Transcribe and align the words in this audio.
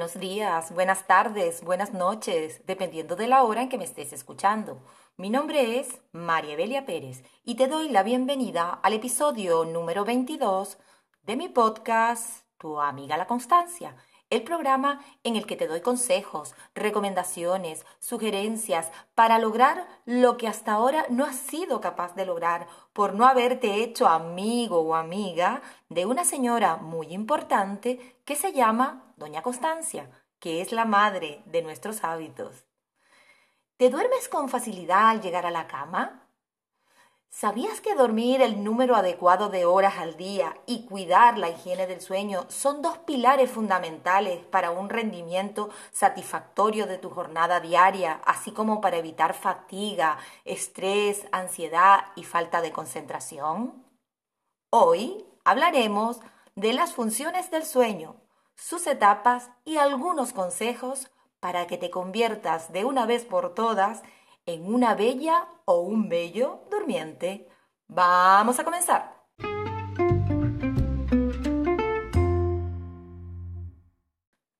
Buenos 0.00 0.18
días, 0.18 0.72
buenas 0.72 1.06
tardes, 1.06 1.62
buenas 1.62 1.92
noches, 1.92 2.62
dependiendo 2.64 3.16
de 3.16 3.26
la 3.26 3.42
hora 3.42 3.60
en 3.60 3.68
que 3.68 3.76
me 3.76 3.84
estés 3.84 4.14
escuchando. 4.14 4.82
Mi 5.18 5.28
nombre 5.28 5.78
es 5.78 6.00
María 6.12 6.54
Evelia 6.54 6.86
Pérez 6.86 7.22
y 7.44 7.56
te 7.56 7.66
doy 7.66 7.90
la 7.90 8.02
bienvenida 8.02 8.80
al 8.82 8.94
episodio 8.94 9.66
número 9.66 10.06
22 10.06 10.78
de 11.24 11.36
mi 11.36 11.50
podcast 11.50 12.46
Tu 12.56 12.80
amiga 12.80 13.18
la 13.18 13.26
Constancia, 13.26 13.94
el 14.30 14.42
programa 14.42 15.00
en 15.24 15.36
el 15.36 15.44
que 15.44 15.56
te 15.56 15.66
doy 15.66 15.80
consejos, 15.80 16.54
recomendaciones, 16.74 17.84
sugerencias 17.98 18.90
para 19.14 19.38
lograr 19.38 19.86
lo 20.06 20.36
que 20.36 20.48
hasta 20.48 20.72
ahora 20.72 21.04
no 21.10 21.24
has 21.24 21.36
sido 21.36 21.80
capaz 21.80 22.14
de 22.14 22.24
lograr 22.24 22.68
por 22.92 23.14
no 23.14 23.26
haberte 23.26 23.82
hecho 23.82 24.08
amigo 24.08 24.80
o 24.80 24.94
amiga 24.94 25.60
de 25.88 26.06
una 26.06 26.24
señora 26.24 26.76
muy 26.76 27.12
importante 27.12 28.20
que 28.24 28.36
se 28.36 28.52
llama 28.52 29.12
Doña 29.16 29.42
Constancia, 29.42 30.08
que 30.38 30.60
es 30.60 30.72
la 30.72 30.84
madre 30.84 31.42
de 31.46 31.62
nuestros 31.62 32.04
hábitos. 32.04 32.64
¿Te 33.76 33.90
duermes 33.90 34.28
con 34.28 34.48
facilidad 34.48 35.08
al 35.08 35.20
llegar 35.20 35.46
a 35.46 35.50
la 35.50 35.66
cama? 35.66 36.19
¿Sabías 37.32 37.80
que 37.80 37.94
dormir 37.94 38.42
el 38.42 38.64
número 38.64 38.96
adecuado 38.96 39.50
de 39.50 39.64
horas 39.64 39.98
al 39.98 40.16
día 40.16 40.56
y 40.66 40.84
cuidar 40.86 41.38
la 41.38 41.48
higiene 41.48 41.86
del 41.86 42.00
sueño 42.00 42.44
son 42.48 42.82
dos 42.82 42.98
pilares 42.98 43.48
fundamentales 43.48 44.44
para 44.46 44.72
un 44.72 44.90
rendimiento 44.90 45.70
satisfactorio 45.92 46.86
de 46.86 46.98
tu 46.98 47.08
jornada 47.08 47.60
diaria, 47.60 48.20
así 48.26 48.50
como 48.50 48.80
para 48.80 48.96
evitar 48.96 49.34
fatiga, 49.34 50.18
estrés, 50.44 51.24
ansiedad 51.30 52.06
y 52.16 52.24
falta 52.24 52.60
de 52.60 52.72
concentración? 52.72 53.86
Hoy 54.70 55.24
hablaremos 55.44 56.18
de 56.56 56.72
las 56.72 56.92
funciones 56.94 57.48
del 57.52 57.64
sueño, 57.64 58.16
sus 58.56 58.88
etapas 58.88 59.50
y 59.64 59.76
algunos 59.76 60.32
consejos 60.32 61.08
para 61.38 61.68
que 61.68 61.78
te 61.78 61.90
conviertas 61.90 62.72
de 62.72 62.84
una 62.84 63.06
vez 63.06 63.24
por 63.24 63.54
todas 63.54 64.02
en 64.02 64.08
una 64.58 64.94
bella 64.94 65.48
o 65.64 65.80
un 65.80 66.08
bello 66.08 66.64
durmiente. 66.70 67.48
Vamos 67.86 68.58
a 68.58 68.64
comenzar. 68.64 69.20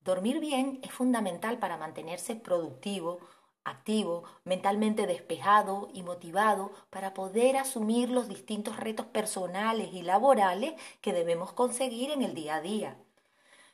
Dormir 0.03 0.41
bien 0.41 0.81
es 0.83 0.91
fundamental 0.91 1.59
para 1.59 1.77
mantenerse 1.77 2.35
productivo, 2.35 3.21
activo, 3.65 4.25
mentalmente 4.45 5.07
despejado 5.07 5.89
y 5.93 6.03
motivado 6.03 6.73
para 6.91 7.15
poder 7.15 7.57
asumir 7.57 8.11
los 8.11 8.29
distintos 8.29 8.77
retos 8.77 9.07
personales 9.07 9.93
y 9.93 10.03
laborales 10.03 10.75
que 11.01 11.13
debemos 11.13 11.53
conseguir 11.53 12.11
en 12.11 12.23
el 12.23 12.35
día 12.35 12.57
a 12.57 12.61
día. 12.61 12.97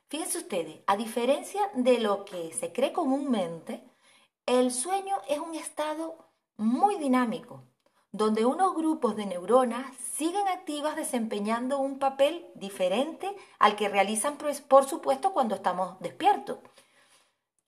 Fíjense 0.08 0.38
ustedes, 0.38 0.80
a 0.86 0.96
diferencia 0.96 1.60
de 1.74 1.98
lo 1.98 2.24
que 2.24 2.52
se 2.52 2.72
cree 2.72 2.92
comúnmente, 2.92 3.82
el 4.46 4.72
sueño 4.72 5.16
es 5.28 5.40
un 5.40 5.56
estado 5.56 6.30
muy 6.56 6.96
dinámico, 6.96 7.64
donde 8.12 8.46
unos 8.46 8.74
grupos 8.74 9.16
de 9.16 9.26
neuronas 9.26 9.94
siguen 9.96 10.46
activas 10.46 10.94
desempeñando 10.94 11.78
un 11.78 11.98
papel 11.98 12.46
diferente 12.54 13.36
al 13.58 13.74
que 13.74 13.88
realizan, 13.88 14.38
por 14.68 14.84
supuesto, 14.84 15.32
cuando 15.32 15.56
estamos 15.56 15.98
despiertos. 16.00 16.58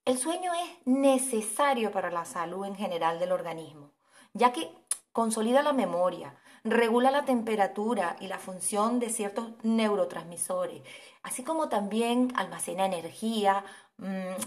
El 0.05 0.19
sueño 0.19 0.53
es 0.55 0.87
necesario 0.87 1.91
para 1.91 2.11
la 2.11 2.25
salud 2.25 2.65
en 2.65 2.77
general 2.77 3.19
del 3.19 3.33
organismo, 3.33 3.93
ya 4.33 4.53
que 4.53 4.73
consolida 5.13 5.63
la 5.63 5.73
memoria, 5.73 6.37
regula 6.63 7.11
la 7.11 7.25
temperatura 7.25 8.17
y 8.21 8.29
la 8.29 8.39
función 8.39 9.01
de 9.01 9.11
ciertos 9.11 9.51
neurotransmisores, 9.65 10.83
así 11.23 11.43
como 11.43 11.69
también 11.69 12.33
almacena 12.37 12.87
energía, 12.87 13.65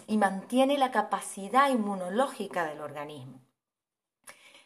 y 0.07 0.17
mantiene 0.17 0.77
la 0.77 0.91
capacidad 0.91 1.69
inmunológica 1.69 2.65
del 2.65 2.81
organismo. 2.81 3.41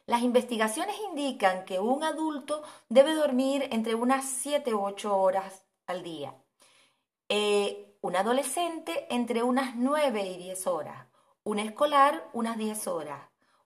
Las 0.06 0.22
investigaciones 0.22 0.96
indican 1.10 1.66
que 1.66 1.80
un 1.80 2.04
adulto 2.04 2.62
debe 2.90 3.16
dormir 3.16 3.68
entre 3.72 3.96
unas 3.96 4.26
7 4.26 4.74
u 4.76 4.84
8 4.84 5.18
horas 5.18 5.66
al 5.88 6.04
día. 6.04 6.36
Eh, 7.28 7.98
un 8.02 8.16
adolescente 8.16 9.08
entre 9.10 9.42
unas 9.42 9.76
9 9.76 10.22
y 10.28 10.38
10 10.38 10.68
horas. 10.68 11.08
Un 11.44 11.58
escolar 11.58 12.30
unas 12.34 12.56
10 12.58 12.88
horas. 12.88 13.20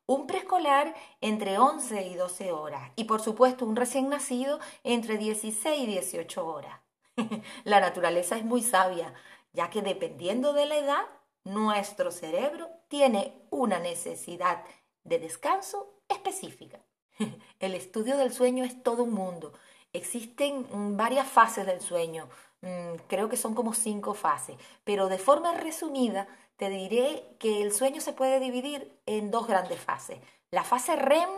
Un 0.06 0.28
preescolar 0.28 0.96
entre 1.20 1.58
11 1.58 2.08
y 2.08 2.16
12 2.16 2.54
horas. 2.54 2.90
Y 2.96 3.04
por 3.04 3.20
supuesto 3.20 3.66
un 3.66 3.76
recién 3.76 4.08
nacido 4.08 4.60
entre 4.86 5.18
16 5.18 5.82
y 5.82 5.86
18 5.88 6.48
horas. 6.48 6.80
la 7.66 7.82
naturaleza 7.82 8.38
es 8.38 8.46
muy 8.46 8.62
sabia 8.64 9.14
ya 9.54 9.70
que 9.70 9.82
dependiendo 9.82 10.54
de 10.54 10.66
la 10.66 10.78
edad, 10.78 11.06
nuestro 11.44 12.12
cerebro 12.12 12.70
tiene 12.88 13.34
una 13.50 13.80
necesidad 13.80 14.64
de 15.04 15.20
descanso 15.20 16.02
específica. 16.08 16.80
El 17.60 17.74
estudio 17.74 18.18
del 18.18 18.34
sueño 18.34 18.64
es 18.64 18.82
todo 18.84 19.04
un 19.04 19.14
mundo. 19.14 19.54
Existen 19.94 20.68
varias 20.98 21.28
fases 21.28 21.66
del 21.66 21.82
sueño, 21.82 22.30
mm, 22.62 23.08
creo 23.08 23.28
que 23.28 23.38
son 23.38 23.56
como 23.56 23.74
cinco 23.74 24.14
fases, 24.14 24.56
pero 24.84 25.10
de 25.10 25.18
forma 25.18 25.54
resumida 25.54 26.28
te 26.58 26.70
diré 26.70 27.36
que 27.40 27.64
el 27.64 27.74
sueño 27.74 28.02
se 28.02 28.14
puede 28.14 28.40
dividir 28.40 29.02
en 29.06 29.32
dos 29.32 29.48
grandes 29.48 29.80
fases, 29.80 30.20
la 30.52 30.64
fase 30.64 30.96
REM 30.96 31.30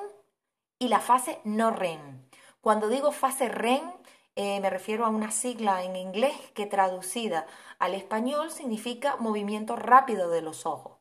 y 0.80 0.88
la 0.90 1.00
fase 1.00 1.40
no 1.44 1.72
REM. 1.72 2.28
Cuando 2.60 2.90
digo 2.90 3.12
fase 3.12 3.48
REM 3.48 3.82
eh, 4.36 4.60
me 4.62 4.70
refiero 4.70 5.06
a 5.06 5.10
una 5.10 5.32
sigla 5.32 5.84
en 5.84 5.96
inglés 5.96 6.36
que 6.54 6.66
traducida 6.66 7.46
al 7.80 7.94
español 7.94 8.52
significa 8.52 9.18
movimiento 9.18 9.76
rápido 9.76 10.30
de 10.30 10.42
los 10.42 10.66
ojos. 10.66 11.00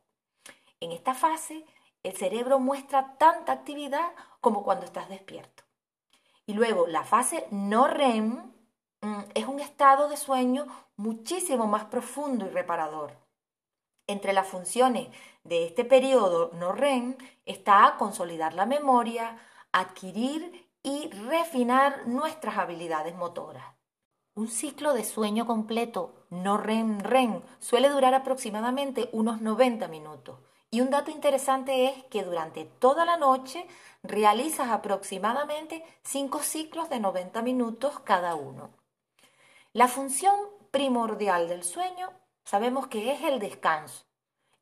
En 0.80 0.92
esta 0.92 1.14
fase, 1.14 1.64
el 2.02 2.16
cerebro 2.16 2.58
muestra 2.58 3.16
tanta 3.18 3.52
actividad 3.52 4.12
como 4.40 4.62
cuando 4.64 4.86
estás 4.86 5.08
despierto. 5.08 5.62
Y 6.46 6.54
luego, 6.54 6.86
la 6.86 7.04
fase 7.04 7.46
no 7.50 7.86
REM 7.86 8.52
mm, 9.02 9.20
es 9.34 9.46
un 9.46 9.60
estado 9.60 10.08
de 10.08 10.16
sueño 10.16 10.66
muchísimo 10.96 11.66
más 11.66 11.84
profundo 11.84 12.46
y 12.46 12.48
reparador. 12.48 13.16
Entre 14.06 14.32
las 14.32 14.48
funciones 14.48 15.08
de 15.44 15.66
este 15.66 15.84
periodo 15.84 16.50
no 16.54 16.72
REM 16.72 17.16
está 17.44 17.94
consolidar 17.98 18.54
la 18.54 18.66
memoria, 18.66 19.38
adquirir 19.70 20.69
y 20.82 21.10
refinar 21.10 22.06
nuestras 22.06 22.58
habilidades 22.58 23.14
motoras. 23.14 23.64
Un 24.34 24.48
ciclo 24.48 24.94
de 24.94 25.04
sueño 25.04 25.46
completo, 25.46 26.26
no 26.30 26.56
REM-REM, 26.56 27.42
suele 27.58 27.88
durar 27.88 28.14
aproximadamente 28.14 29.10
unos 29.12 29.40
90 29.40 29.88
minutos. 29.88 30.38
Y 30.70 30.80
un 30.80 30.90
dato 30.90 31.10
interesante 31.10 31.86
es 31.86 32.04
que 32.04 32.22
durante 32.22 32.64
toda 32.64 33.04
la 33.04 33.16
noche 33.16 33.66
realizas 34.02 34.70
aproximadamente 34.70 35.84
5 36.04 36.38
ciclos 36.40 36.88
de 36.88 37.00
90 37.00 37.42
minutos 37.42 37.98
cada 38.00 38.36
uno. 38.36 38.70
La 39.72 39.88
función 39.88 40.34
primordial 40.70 41.48
del 41.48 41.64
sueño 41.64 42.10
sabemos 42.44 42.86
que 42.86 43.12
es 43.12 43.22
el 43.22 43.40
descanso. 43.40 44.04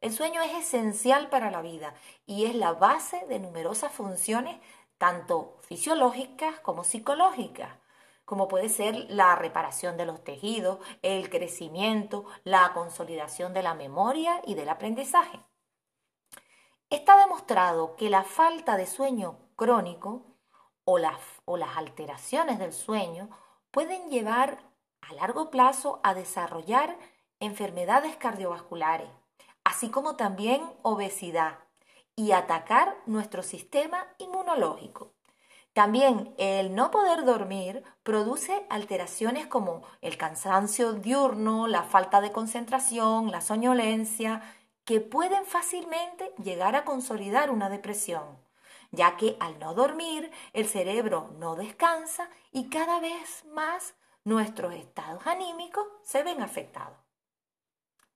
El 0.00 0.12
sueño 0.12 0.40
es 0.42 0.54
esencial 0.54 1.28
para 1.28 1.50
la 1.50 1.60
vida 1.60 1.94
y 2.24 2.46
es 2.46 2.54
la 2.54 2.72
base 2.72 3.26
de 3.26 3.38
numerosas 3.38 3.92
funciones 3.92 4.58
tanto 4.98 5.58
fisiológicas 5.62 6.60
como 6.60 6.84
psicológicas, 6.84 7.78
como 8.24 8.48
puede 8.48 8.68
ser 8.68 9.06
la 9.08 9.36
reparación 9.36 9.96
de 9.96 10.04
los 10.04 10.22
tejidos, 10.22 10.78
el 11.02 11.30
crecimiento, 11.30 12.26
la 12.44 12.72
consolidación 12.74 13.54
de 13.54 13.62
la 13.62 13.74
memoria 13.74 14.42
y 14.44 14.54
del 14.54 14.68
aprendizaje. 14.68 15.40
Está 16.90 17.16
demostrado 17.18 17.96
que 17.96 18.10
la 18.10 18.24
falta 18.24 18.76
de 18.76 18.86
sueño 18.86 19.38
crónico 19.56 20.26
o 20.84 20.98
las, 20.98 21.18
o 21.44 21.56
las 21.56 21.76
alteraciones 21.76 22.58
del 22.58 22.72
sueño 22.72 23.30
pueden 23.70 24.10
llevar 24.10 24.58
a 25.00 25.12
largo 25.14 25.50
plazo 25.50 26.00
a 26.02 26.14
desarrollar 26.14 26.98
enfermedades 27.40 28.16
cardiovasculares, 28.16 29.08
así 29.64 29.90
como 29.90 30.16
también 30.16 30.62
obesidad, 30.82 31.58
y 32.18 32.32
atacar 32.32 32.96
nuestro 33.06 33.44
sistema 33.44 34.04
inmunológico. 34.18 35.12
También 35.72 36.34
el 36.36 36.74
no 36.74 36.90
poder 36.90 37.24
dormir 37.24 37.84
produce 38.02 38.66
alteraciones 38.70 39.46
como 39.46 39.82
el 40.00 40.16
cansancio 40.16 40.94
diurno, 40.94 41.68
la 41.68 41.84
falta 41.84 42.20
de 42.20 42.32
concentración, 42.32 43.30
la 43.30 43.40
soñolencia, 43.40 44.42
que 44.84 45.00
pueden 45.00 45.46
fácilmente 45.46 46.32
llegar 46.42 46.74
a 46.74 46.84
consolidar 46.84 47.52
una 47.52 47.68
depresión, 47.68 48.24
ya 48.90 49.16
que 49.16 49.36
al 49.38 49.60
no 49.60 49.74
dormir 49.74 50.28
el 50.54 50.66
cerebro 50.66 51.30
no 51.38 51.54
descansa 51.54 52.28
y 52.50 52.68
cada 52.68 52.98
vez 52.98 53.44
más 53.52 53.94
nuestros 54.24 54.74
estados 54.74 55.24
anímicos 55.24 55.86
se 56.02 56.24
ven 56.24 56.42
afectados. 56.42 56.98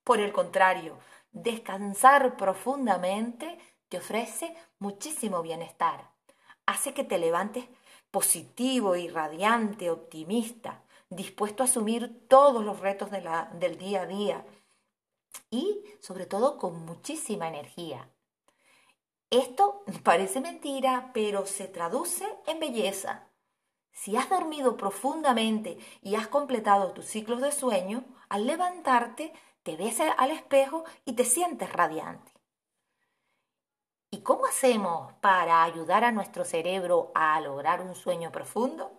Por 0.02 0.18
el 0.18 0.32
contrario, 0.32 0.98
descansar 1.30 2.36
profundamente 2.36 3.58
te 3.92 3.98
ofrece 3.98 4.56
muchísimo 4.78 5.42
bienestar. 5.42 6.10
Hace 6.64 6.94
que 6.94 7.04
te 7.04 7.18
levantes 7.18 7.66
positivo 8.10 8.96
y 8.96 9.10
radiante, 9.10 9.90
optimista, 9.90 10.82
dispuesto 11.10 11.62
a 11.62 11.66
asumir 11.66 12.26
todos 12.26 12.64
los 12.64 12.80
retos 12.80 13.10
del 13.10 13.76
día 13.76 14.00
a 14.00 14.06
día. 14.06 14.46
y 15.50 15.84
sobre 16.00 16.24
todo 16.24 16.56
con 16.56 16.86
muchísima 16.86 17.48
energía. 17.48 18.08
Esto 19.28 19.84
parece 20.02 20.40
mentira, 20.40 21.10
pero 21.12 21.44
se 21.44 21.68
traduce 21.68 22.24
en 22.46 22.60
belleza. 22.60 23.28
Si 23.92 24.16
has 24.16 24.30
dormido 24.30 24.78
profundamente 24.78 25.76
y 26.00 26.14
has 26.14 26.28
completado 26.28 26.92
tus 26.92 27.04
ciclos 27.04 27.42
de 27.42 27.52
sueño, 27.52 28.06
al 28.30 28.46
levantarte 28.46 29.34
te 29.62 29.76
ves 29.76 30.00
al 30.00 30.30
espejo 30.30 30.84
y 31.04 31.12
te 31.12 31.26
sientes 31.26 31.70
radiante. 31.70 32.31
¿Y 34.14 34.20
cómo 34.20 34.44
hacemos 34.44 35.10
para 35.22 35.64
ayudar 35.64 36.04
a 36.04 36.12
nuestro 36.12 36.44
cerebro 36.44 37.12
a 37.14 37.40
lograr 37.40 37.80
un 37.80 37.94
sueño 37.94 38.30
profundo? 38.30 38.92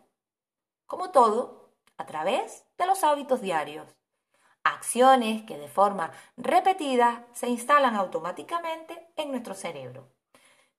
Como 0.87 1.11
todo, 1.11 1.69
a 1.99 2.07
través 2.07 2.65
de 2.79 2.87
los 2.87 3.03
hábitos 3.03 3.39
diarios. 3.39 3.95
Acciones 4.63 5.43
que 5.43 5.59
de 5.59 5.67
forma 5.67 6.11
repetida 6.35 7.27
se 7.31 7.47
instalan 7.47 7.95
automáticamente 7.95 9.13
en 9.15 9.29
nuestro 9.29 9.53
cerebro. 9.53 10.09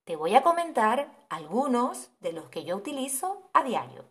Te 0.02 0.16
voy 0.16 0.34
a 0.34 0.42
comentar 0.42 1.26
algunos 1.28 2.10
de 2.19 2.32
los 2.32 2.48
que 2.48 2.64
yo 2.64 2.76
utilizo 2.76 3.48
a 3.52 3.62
diario. 3.62 4.04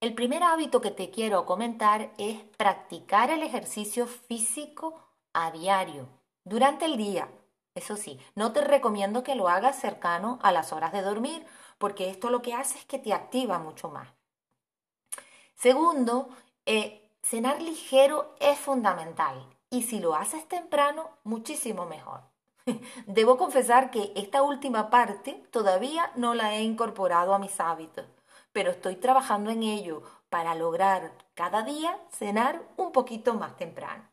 El 0.00 0.14
primer 0.14 0.42
hábito 0.42 0.82
que 0.82 0.90
te 0.90 1.10
quiero 1.10 1.46
comentar 1.46 2.12
es 2.18 2.42
practicar 2.58 3.30
el 3.30 3.42
ejercicio 3.42 4.06
físico 4.06 5.00
a 5.32 5.50
diario, 5.50 6.10
durante 6.44 6.84
el 6.84 6.98
día. 6.98 7.30
Eso 7.74 7.96
sí, 7.96 8.20
no 8.34 8.52
te 8.52 8.60
recomiendo 8.60 9.22
que 9.22 9.34
lo 9.34 9.48
hagas 9.48 9.80
cercano 9.80 10.38
a 10.42 10.52
las 10.52 10.72
horas 10.72 10.92
de 10.92 11.02
dormir, 11.02 11.46
porque 11.78 12.10
esto 12.10 12.30
lo 12.30 12.42
que 12.42 12.54
hace 12.54 12.78
es 12.78 12.84
que 12.84 12.98
te 12.98 13.12
activa 13.14 13.58
mucho 13.58 13.88
más. 13.88 14.08
Segundo, 15.54 16.28
eh, 16.66 17.08
cenar 17.22 17.62
ligero 17.62 18.34
es 18.40 18.58
fundamental 18.58 19.46
y 19.70 19.84
si 19.84 20.00
lo 20.00 20.14
haces 20.14 20.46
temprano, 20.48 21.10
muchísimo 21.24 21.86
mejor. 21.86 22.20
Debo 23.06 23.38
confesar 23.38 23.90
que 23.90 24.12
esta 24.16 24.42
última 24.42 24.90
parte 24.90 25.42
todavía 25.50 26.12
no 26.14 26.34
la 26.34 26.54
he 26.54 26.62
incorporado 26.62 27.34
a 27.34 27.38
mis 27.38 27.58
hábitos, 27.58 28.06
pero 28.52 28.70
estoy 28.70 28.96
trabajando 28.96 29.50
en 29.50 29.62
ello 29.62 30.02
para 30.28 30.54
lograr 30.54 31.12
cada 31.34 31.62
día 31.62 31.98
cenar 32.10 32.62
un 32.76 32.92
poquito 32.92 33.34
más 33.34 33.56
temprano. 33.56 34.04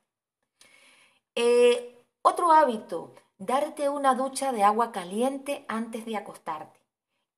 Eh, 1.35 2.05
otro 2.21 2.51
hábito, 2.51 3.13
darte 3.39 3.87
una 3.87 4.15
ducha 4.15 4.51
de 4.51 4.63
agua 4.63 4.91
caliente 4.91 5.65
antes 5.69 6.05
de 6.05 6.17
acostarte. 6.17 6.79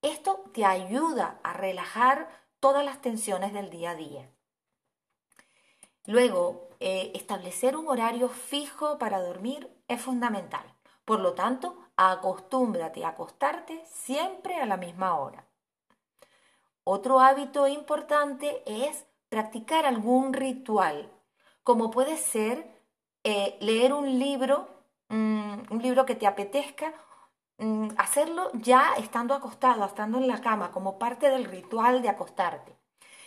Esto 0.02 0.44
te 0.52 0.64
ayuda 0.64 1.38
a 1.44 1.52
relajar 1.52 2.28
todas 2.58 2.84
las 2.84 3.00
tensiones 3.00 3.52
del 3.52 3.70
día 3.70 3.92
a 3.92 3.94
día. 3.94 4.28
Luego, 6.04 6.68
eh, 6.80 7.12
establecer 7.14 7.76
un 7.76 7.88
horario 7.88 8.28
fijo 8.28 8.98
para 8.98 9.22
dormir 9.22 9.70
es 9.86 10.00
fundamental. 10.00 10.64
Por 11.04 11.20
lo 11.20 11.34
tanto, 11.34 11.78
acostúmbrate 11.96 13.04
a 13.04 13.10
acostarte 13.10 13.84
siempre 13.86 14.56
a 14.56 14.66
la 14.66 14.76
misma 14.76 15.16
hora. 15.16 15.46
Otro 16.82 17.20
hábito 17.20 17.68
importante 17.68 18.64
es 18.66 19.06
practicar 19.28 19.86
algún 19.86 20.32
ritual, 20.32 21.12
como 21.62 21.92
puede 21.92 22.16
ser 22.16 22.66
eh, 23.22 23.56
leer 23.60 23.92
un 23.92 24.18
libro, 24.18 24.71
mm, 25.12 25.72
un 25.72 25.82
libro 25.82 26.04
que 26.06 26.14
te 26.16 26.26
apetezca, 26.26 26.92
mm, 27.58 27.90
hacerlo 27.98 28.50
ya 28.54 28.94
estando 28.98 29.34
acostado, 29.34 29.84
estando 29.84 30.18
en 30.18 30.28
la 30.28 30.40
cama, 30.40 30.72
como 30.72 30.98
parte 30.98 31.30
del 31.30 31.44
ritual 31.44 32.02
de 32.02 32.08
acostarte. 32.08 32.76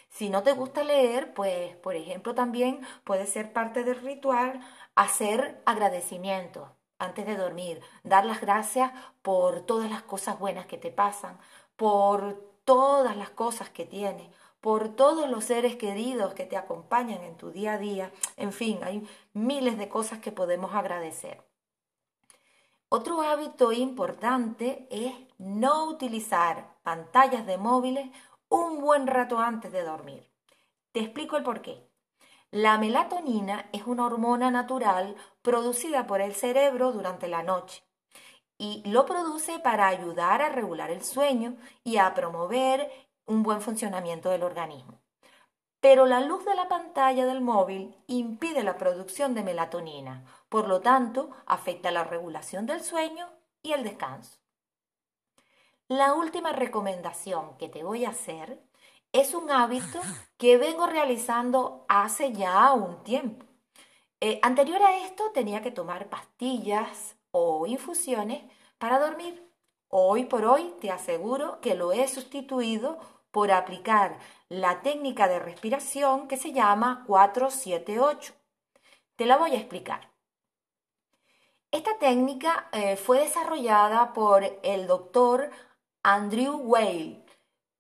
Si 0.10 0.30
no 0.30 0.44
te 0.44 0.54
gusta 0.54 0.84
leer, 0.84 1.34
pues, 1.34 1.76
por 1.78 1.96
ejemplo, 1.96 2.36
también 2.36 2.82
puede 3.04 3.26
ser 3.28 3.54
parte 3.54 3.84
del 3.84 4.02
ritual 4.02 4.62
hacer 4.96 5.62
agradecimientos 5.66 6.70
antes 7.00 7.26
de 7.26 7.36
dormir, 7.36 7.82
dar 8.04 8.26
las 8.26 8.42
gracias 8.42 8.92
por 9.22 9.62
todas 9.66 9.90
las 9.90 10.04
cosas 10.04 10.40
buenas 10.40 10.66
que 10.68 10.78
te 10.78 10.92
pasan, 10.92 11.38
por 11.76 12.42
todas 12.66 13.18
las 13.18 13.30
cosas 13.30 13.70
que 13.70 13.86
tienes, 13.86 14.30
por 14.62 14.90
todos 14.96 15.30
los 15.30 15.46
seres 15.46 15.76
queridos 15.76 16.34
que 16.34 16.46
te 16.46 16.58
acompañan 16.58 17.22
en 17.24 17.38
tu 17.38 17.52
día 17.52 17.74
a 17.74 17.78
día. 17.78 18.12
En 18.38 18.52
fin, 18.54 18.80
hay 18.84 19.08
miles 19.34 19.78
de 19.78 19.90
cosas 19.90 20.20
que 20.20 20.32
podemos 20.32 20.74
agradecer. 20.74 21.45
Otro 22.90 23.22
hábito 23.22 23.72
importante 23.72 24.88
es 24.92 25.14
no 25.38 25.90
utilizar 25.90 26.76
pantallas 26.84 27.46
de 27.46 27.58
móviles 27.58 28.10
un 28.48 28.80
buen 28.80 29.08
rato 29.08 29.40
antes 29.40 29.72
de 29.72 29.84
dormir. 29.84 30.32
Te 30.92 31.00
explico 31.00 31.36
el 31.36 31.44
por 31.44 31.62
qué. 31.62 31.90
La 32.52 32.78
melatonina 32.78 33.70
es 33.74 33.86
una 33.86 34.06
hormona 34.06 34.52
natural 34.52 35.16
producida 35.42 36.06
por 36.06 36.22
el 36.22 36.36
cerebro 36.36 36.92
durante 36.92 37.28
la 37.28 37.44
noche 37.44 37.84
y 38.58 38.84
lo 38.86 39.06
produce 39.06 39.60
para 39.60 39.88
ayudar 39.88 40.42
a 40.42 40.50
regular 40.50 40.92
el 40.92 41.04
sueño 41.04 41.58
y 41.84 41.98
a 41.98 42.14
promover 42.14 42.90
un 43.26 43.44
buen 43.44 43.62
funcionamiento 43.62 44.30
del 44.30 44.44
organismo. 44.44 45.02
Pero 45.82 46.06
la 46.06 46.22
luz 46.22 46.46
de 46.46 46.56
la 46.56 46.68
pantalla 46.68 47.26
del 47.26 47.42
móvil 47.42 47.96
impide 48.08 48.64
la 48.64 48.78
producción 48.78 49.34
de 49.36 49.44
melatonina, 49.44 50.24
por 50.56 50.70
lo 50.70 50.80
tanto 50.80 51.32
afecta 51.48 51.92
la 51.92 52.06
regulación 52.06 52.66
del 52.66 52.82
sueño 52.82 53.28
y 53.62 53.74
el 53.74 53.84
descanso. 53.84 54.40
La 55.90 56.14
última 56.14 56.54
recomendación 56.54 57.58
que 57.58 57.68
te 57.68 57.84
voy 57.84 58.06
a 58.06 58.12
hacer 58.12 58.64
es 59.12 59.34
un 59.34 59.52
hábito 59.52 60.00
que 60.38 60.58
vengo 60.58 60.88
realizando 60.88 61.86
hace 61.90 62.32
ya 62.32 62.72
un 62.72 63.04
tiempo. 63.04 63.46
Eh, 64.22 64.40
anterior 64.44 64.82
a 64.82 65.00
esto 65.06 65.30
tenía 65.34 65.62
que 65.62 65.72
tomar 65.72 66.08
pastillas 66.08 67.18
o 67.32 67.68
infusiones 67.68 68.42
para 68.78 68.98
dormir. 68.98 69.52
Hoy 69.90 70.24
por 70.24 70.46
hoy 70.46 70.74
te 70.80 70.90
aseguro 70.90 71.60
que 71.60 71.76
lo 71.76 71.92
he 71.92 72.08
sustituido 72.08 72.98
por 73.32 73.52
aplicar 73.52 74.20
la 74.48 74.82
técnica 74.82 75.28
de 75.28 75.40
respiración 75.40 76.30
que 76.30 76.38
se 76.38 76.54
llama 76.54 77.04
478. 77.08 78.34
Te 79.18 79.26
la 79.26 79.36
voy 79.36 79.52
a 79.52 79.60
explicar. 79.60 80.15
Esta 81.76 81.98
técnica 81.98 82.70
eh, 82.72 82.96
fue 82.96 83.20
desarrollada 83.20 84.14
por 84.14 84.46
el 84.64 84.88
doctor 84.88 85.50
Andrew 86.04 86.56
Weil 86.64 87.26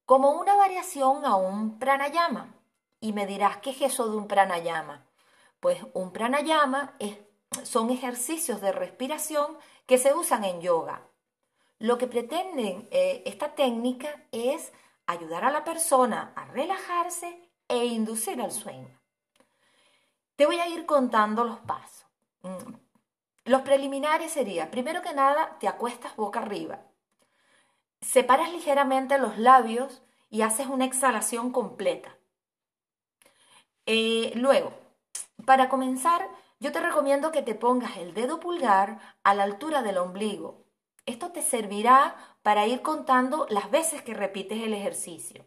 como 0.06 0.32
una 0.32 0.54
variación 0.54 1.24
a 1.24 1.38
un 1.38 1.80
pranayama. 1.80 2.54
Y 3.00 3.14
me 3.14 3.26
dirás, 3.26 3.60
¿qué 3.60 3.70
es 3.70 3.82
eso 3.82 4.10
de 4.10 4.18
un 4.18 4.28
pranayama? 4.28 5.06
Pues 5.62 5.82
un 5.94 6.12
pranayama 6.12 6.98
son 7.64 7.90
ejercicios 7.90 8.60
de 8.60 8.74
respiración 8.74 9.58
que 9.86 9.98
se 9.98 10.14
usan 10.14 10.44
en 10.44 10.60
yoga. 10.60 11.08
Lo 11.80 11.98
que 11.98 12.08
pretenden 12.08 12.90
eh, 12.92 13.24
esta 13.26 13.56
técnica 13.56 14.26
es 14.34 14.74
ayudar 15.06 15.46
a 15.46 15.52
la 15.52 15.64
persona 15.64 16.34
a 16.36 16.44
relajarse 16.48 17.50
e 17.70 17.86
inducir 17.86 18.42
al 18.42 18.52
sueño. 18.52 19.00
Te 20.36 20.46
voy 20.46 20.60
a 20.60 20.68
ir 20.68 20.86
contando 20.86 21.46
los 21.46 21.60
pasos. 21.60 22.06
Los 23.46 23.62
preliminares 23.62 24.32
serían, 24.34 24.70
primero 24.70 25.02
que 25.02 25.14
nada, 25.14 25.58
te 25.60 25.68
acuestas 25.68 26.16
boca 26.18 26.42
arriba. 26.42 26.82
Separas 28.02 28.52
ligeramente 28.52 29.18
los 29.18 29.38
labios 29.38 30.04
y 30.30 30.42
haces 30.42 30.68
una 30.68 30.86
exhalación 30.86 31.52
completa. 31.52 32.18
Eh, 33.86 34.34
luego, 34.36 34.74
para 35.46 35.70
comenzar, 35.70 36.28
yo 36.60 36.72
te 36.72 36.82
recomiendo 36.82 37.32
que 37.32 37.42
te 37.42 37.56
pongas 37.56 37.98
el 37.98 38.14
dedo 38.14 38.40
pulgar 38.40 39.00
a 39.24 39.34
la 39.34 39.44
altura 39.44 39.82
del 39.82 39.98
ombligo 39.98 40.66
esto 41.06 41.32
te 41.32 41.44
servirá 41.44 42.16
para 42.42 42.66
ir 42.66 42.82
contando 42.82 43.46
las 43.50 43.70
veces 43.70 44.02
que 44.02 44.16
repites 44.16 44.64
el 44.64 44.74
ejercicio. 44.74 45.46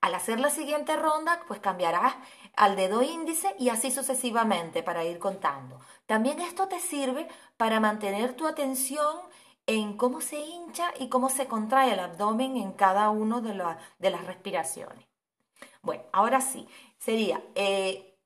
Al 0.00 0.14
hacer 0.14 0.40
la 0.40 0.50
siguiente 0.50 0.96
ronda, 0.96 1.42
pues 1.46 1.60
cambiarás 1.60 2.14
al 2.56 2.74
dedo 2.74 3.02
índice 3.02 3.54
y 3.58 3.68
así 3.68 3.90
sucesivamente 3.90 4.82
para 4.82 5.04
ir 5.04 5.18
contando. 5.18 5.78
También 6.06 6.40
esto 6.40 6.68
te 6.68 6.80
sirve 6.80 7.28
para 7.56 7.80
mantener 7.80 8.34
tu 8.34 8.46
atención 8.46 9.18
en 9.66 9.96
cómo 9.96 10.20
se 10.20 10.38
hincha 10.40 10.92
y 10.98 11.08
cómo 11.08 11.28
se 11.28 11.46
contrae 11.46 11.92
el 11.92 12.00
abdomen 12.00 12.56
en 12.56 12.72
cada 12.72 13.10
una 13.10 13.40
de, 13.40 14.10
las 14.10 14.26
respiraciones. 14.26 15.06
Bueno, 15.82 16.02
ahora 16.12 16.40
sí, 16.40 16.66
sería, 16.98 17.42
eh, 17.54 18.16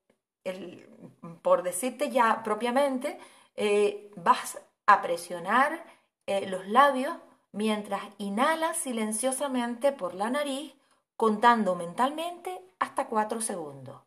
por 1.43 1.63
decirte 1.63 2.11
ya 2.11 2.43
propiamente, 2.43 3.19
eh, 3.57 4.11
vas 4.17 4.59
a 4.87 5.03
presionar 5.03 5.85
eh, 6.27 6.49
los 6.49 6.67
labios 6.67 7.17
mientras 7.53 8.03
inhalas 8.19 8.77
silenciosamente 8.79 9.93
por 9.93 10.15
la 10.15 10.31
nariz, 10.31 10.75
contando 11.17 11.75
mentalmente 11.75 12.65
hasta 12.79 13.09
4 13.09 13.41
segundos. 13.41 14.03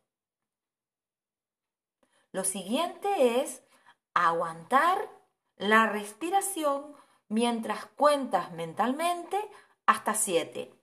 Lo 2.32 2.44
siguiente 2.44 3.40
es 3.40 3.62
aguantar 4.14 5.10
la 5.56 5.86
respiración 5.86 6.94
mientras 7.28 7.86
cuentas 7.86 8.52
mentalmente 8.52 9.38
hasta 9.86 10.14
7. 10.14 10.74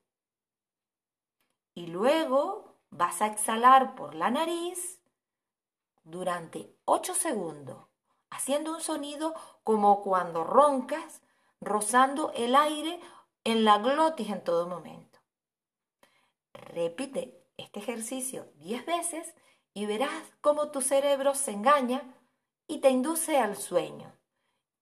Y 1.75 1.87
luego 1.87 2.79
vas 2.89 3.21
a 3.21 3.27
exhalar 3.27 3.95
por 3.95 4.15
la 4.15 4.31
nariz 4.31 5.01
durante 6.03 6.75
8 6.85 7.13
segundos 7.13 7.87
haciendo 8.35 8.73
un 8.73 8.81
sonido 8.81 9.33
como 9.63 10.01
cuando 10.03 10.43
roncas, 10.43 11.21
rozando 11.61 12.31
el 12.35 12.55
aire 12.55 12.99
en 13.43 13.63
la 13.63 13.77
glotis 13.77 14.29
en 14.29 14.43
todo 14.43 14.67
momento. 14.67 15.04
Repite 16.73 17.45
este 17.57 17.79
ejercicio 17.79 18.51
10 18.57 18.85
veces 18.85 19.35
y 19.73 19.85
verás 19.85 20.23
cómo 20.41 20.71
tu 20.71 20.81
cerebro 20.81 21.35
se 21.35 21.51
engaña 21.51 22.01
y 22.67 22.79
te 22.79 22.89
induce 22.89 23.37
al 23.37 23.57
sueño. 23.57 24.13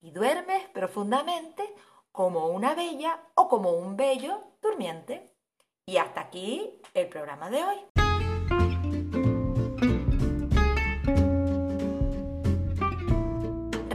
Y 0.01 0.11
duermes 0.11 0.67
profundamente 0.69 1.63
como 2.11 2.47
una 2.47 2.75
bella 2.75 3.21
o 3.35 3.47
como 3.47 3.71
un 3.71 3.95
bello 3.97 4.43
durmiente. 4.61 5.35
Y 5.85 5.97
hasta 5.97 6.21
aquí 6.21 6.81
el 6.93 7.09
programa 7.09 7.49
de 7.49 7.63
hoy. 7.63 7.92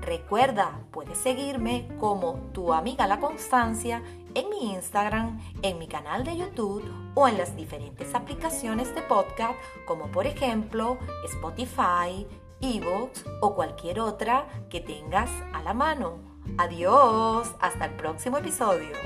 Recuerda, 0.00 0.80
puedes 0.90 1.18
seguirme 1.18 1.86
como 1.98 2.34
tu 2.52 2.72
amiga 2.72 3.06
La 3.06 3.20
Constancia 3.20 4.02
en 4.34 4.48
mi 4.48 4.72
Instagram, 4.72 5.38
en 5.62 5.78
mi 5.78 5.88
canal 5.88 6.24
de 6.24 6.36
YouTube 6.36 6.84
o 7.14 7.28
en 7.28 7.36
las 7.36 7.54
diferentes 7.54 8.14
aplicaciones 8.14 8.94
de 8.94 9.02
podcast 9.02 9.54
como 9.86 10.10
por 10.10 10.26
ejemplo 10.26 10.98
Spotify, 11.26 12.26
Evox 12.60 13.24
o 13.40 13.54
cualquier 13.54 14.00
otra 14.00 14.46
que 14.70 14.80
tengas 14.80 15.30
a 15.52 15.62
la 15.62 15.74
mano. 15.74 16.18
Adiós, 16.56 17.54
hasta 17.60 17.84
el 17.84 17.92
próximo 17.92 18.38
episodio. 18.38 18.96